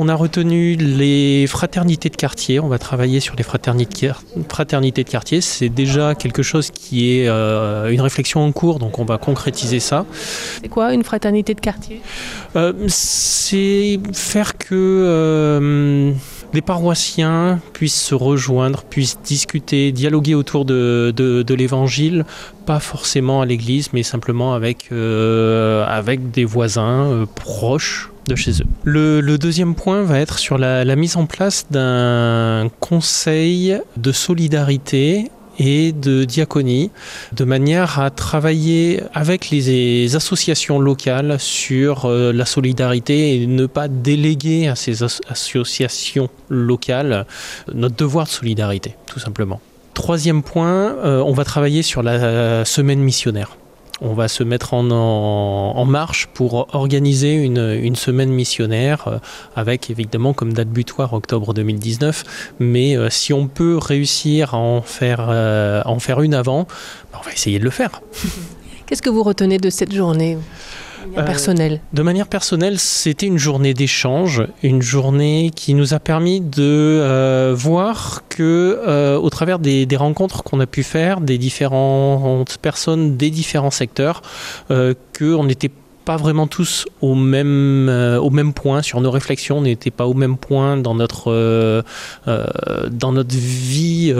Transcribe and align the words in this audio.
On 0.00 0.08
a 0.08 0.14
retenu 0.14 0.76
les 0.76 1.48
fraternités 1.48 2.08
de 2.08 2.14
quartier. 2.14 2.60
On 2.60 2.68
va 2.68 2.78
travailler 2.78 3.18
sur 3.18 3.34
les 3.34 3.42
fraternités 3.42 5.02
de 5.02 5.08
quartier. 5.10 5.40
C'est 5.40 5.68
déjà 5.68 6.14
quelque 6.14 6.44
chose 6.44 6.70
qui 6.70 7.10
est 7.18 7.26
euh, 7.26 7.90
une 7.90 8.00
réflexion 8.00 8.44
en 8.44 8.52
cours, 8.52 8.78
donc 8.78 9.00
on 9.00 9.04
va 9.04 9.18
concrétiser 9.18 9.80
ça. 9.80 10.06
C'est 10.62 10.68
quoi 10.68 10.94
une 10.94 11.02
fraternité 11.02 11.52
de 11.52 11.60
quartier? 11.60 12.00
Euh, 12.54 12.74
c'est 12.86 13.98
faire 14.12 14.56
que 14.56 14.68
euh, 14.76 16.12
les 16.54 16.62
paroissiens 16.62 17.58
puissent 17.72 18.00
se 18.00 18.14
rejoindre, 18.14 18.84
puissent 18.84 19.18
discuter, 19.24 19.90
dialoguer 19.90 20.36
autour 20.36 20.64
de, 20.64 21.12
de- 21.16 21.42
de 21.42 21.54
l'évangile, 21.54 22.24
pas 22.66 22.78
forcément 22.78 23.40
à 23.40 23.46
l'église, 23.46 23.88
mais 23.92 24.04
simplement 24.04 24.54
avec, 24.54 24.92
avec 24.92 26.30
des 26.30 26.44
voisins 26.44 27.26
proches 27.34 28.10
chez 28.34 28.52
eux. 28.52 28.66
Le, 28.84 29.36
deuxième 29.36 29.74
point 29.74 30.02
va 30.02 30.18
être 30.18 30.38
sur 30.38 30.58
la, 30.58 30.84
la 30.84 30.96
mise 30.96 31.16
en 31.16 31.26
place 31.26 31.66
d'un 31.70 32.70
conseil 32.80 33.78
de 33.96 34.12
solidarité 34.12 35.30
et 35.58 35.92
de 35.92 36.24
diaconie, 36.24 36.90
de 37.32 37.44
manière 37.44 37.98
à 37.98 38.10
travailler 38.10 39.02
avec 39.12 39.50
les 39.50 40.14
associations 40.14 40.78
locales 40.78 41.36
sur 41.40 42.04
euh, 42.04 42.32
la 42.32 42.44
solidarité 42.44 43.34
et 43.42 43.46
ne 43.46 43.66
pas 43.66 43.88
déléguer 43.88 44.68
à 44.68 44.76
ces 44.76 45.02
as- 45.02 45.20
associations 45.28 46.28
locales 46.48 47.26
notre 47.74 47.96
devoir 47.96 48.26
de 48.26 48.30
solidarité, 48.30 48.94
tout 49.06 49.18
simplement. 49.18 49.60
Troisième 49.94 50.44
point, 50.44 50.94
euh, 51.04 51.20
on 51.26 51.32
va 51.32 51.44
travailler 51.44 51.82
sur 51.82 52.04
la 52.04 52.64
semaine 52.64 53.00
missionnaire. 53.00 53.56
On 54.00 54.14
va 54.14 54.28
se 54.28 54.44
mettre 54.44 54.74
en, 54.74 55.84
marche 55.84 56.26
pour 56.26 56.74
organiser 56.74 57.34
une, 57.34 57.96
semaine 57.96 58.30
missionnaire 58.30 59.08
euh, 59.08 59.18
avec 59.56 59.90
évidemment 59.90 60.32
comme 60.32 60.52
date 60.52 60.68
butoir 60.68 61.14
octobre 61.14 61.52
2019. 61.52 62.52
Mais 62.60 62.96
euh, 62.96 63.10
si 63.10 63.32
on 63.32 63.48
peut 63.48 63.76
réussir 63.76 64.54
à 64.54 64.58
en 64.58 64.82
faire, 64.82 65.26
euh, 65.28 65.82
en 65.84 65.98
faire 65.98 66.20
une 66.20 66.34
avant, 66.34 66.64
ben, 67.12 67.18
on 67.20 67.24
va 67.24 67.32
essayer 67.32 67.58
de 67.58 67.64
le 67.64 67.70
faire. 67.70 68.00
Qu'est-ce 68.86 69.02
que 69.02 69.10
vous 69.10 69.22
retenez 69.22 69.58
de 69.58 69.68
cette 69.68 69.92
journée? 69.92 70.38
Manière 71.06 71.22
Euh, 71.22 71.26
personnelle 71.26 71.80
De 71.92 72.02
manière 72.02 72.26
personnelle, 72.26 72.78
c'était 72.78 73.26
une 73.26 73.38
journée 73.38 73.74
d'échange, 73.74 74.42
une 74.62 74.82
journée 74.82 75.50
qui 75.54 75.74
nous 75.74 75.94
a 75.94 76.00
permis 76.00 76.40
de 76.40 76.62
euh, 76.62 77.54
voir 77.56 78.22
que, 78.28 78.80
euh, 78.86 79.18
au 79.18 79.30
travers 79.30 79.58
des, 79.58 79.86
des 79.86 79.96
rencontres 79.96 80.42
qu'on 80.42 80.60
a 80.60 80.66
pu 80.66 80.82
faire, 80.82 81.20
des 81.20 81.38
différentes 81.38 82.58
personnes 82.58 83.16
des 83.16 83.30
différents 83.30 83.70
secteurs, 83.70 84.22
euh, 84.70 84.94
qu'on 85.18 85.44
n'était 85.44 85.68
pas 85.68 85.87
vraiment 86.16 86.46
tous 86.46 86.86
au 87.00 87.14
même, 87.14 87.88
euh, 87.88 88.18
au 88.18 88.30
même 88.30 88.52
point 88.52 88.82
sur 88.82 89.00
nos 89.00 89.10
réflexions, 89.10 89.58
on 89.58 89.62
n'était 89.62 89.90
pas 89.90 90.06
au 90.06 90.14
même 90.14 90.36
point 90.36 90.76
dans 90.76 90.94
notre, 90.94 91.30
euh, 91.30 91.82
euh, 92.26 92.46
dans 92.90 93.12
notre 93.12 93.34
vie 93.34 94.14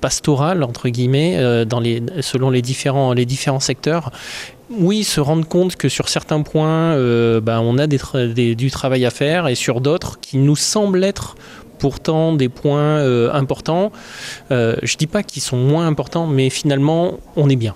pastorale, 0.00 0.62
entre 0.62 0.88
guillemets, 0.88 1.64
dans 1.66 1.80
les, 1.80 2.02
selon 2.20 2.50
les 2.50 2.62
différents, 2.62 3.12
les 3.12 3.26
différents 3.26 3.60
secteurs. 3.60 4.10
Oui, 4.70 5.04
se 5.04 5.20
rendre 5.20 5.46
compte 5.46 5.76
que 5.76 5.88
sur 5.88 6.08
certains 6.08 6.42
points, 6.42 6.96
ben, 7.40 7.60
on 7.60 7.78
a 7.78 7.86
du 7.86 8.70
travail 8.70 9.04
à 9.04 9.10
faire 9.10 9.46
et 9.46 9.54
sur 9.54 9.80
d'autres 9.80 10.18
qui 10.20 10.38
nous 10.38 10.56
semblent 10.56 11.04
être 11.04 11.36
pourtant 11.78 12.32
des 12.32 12.48
points 12.48 13.30
importants. 13.32 13.92
Je 14.50 14.96
dis 14.96 15.06
pas 15.06 15.22
qu'ils 15.22 15.42
sont 15.42 15.58
moins 15.58 15.86
importants, 15.86 16.26
mais 16.26 16.50
finalement, 16.50 17.18
on 17.36 17.48
est 17.48 17.56
bien. 17.56 17.74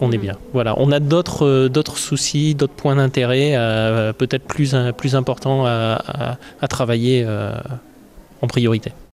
On 0.00 0.10
est 0.12 0.18
bien. 0.18 0.36
Voilà, 0.52 0.74
on 0.78 0.90
a 0.92 1.00
d'autres 1.00 1.46
euh, 1.46 1.68
d'autres 1.68 1.98
soucis, 1.98 2.54
d'autres 2.54 2.74
points 2.74 2.96
d'intérêt, 2.96 3.52
euh, 3.54 4.12
peut-être 4.12 4.44
plus, 4.44 4.74
plus 4.96 5.14
importants 5.14 5.66
à, 5.66 6.36
travailler 6.68 7.24
euh, 7.26 7.52
en 8.42 8.46
priorité. 8.46 8.92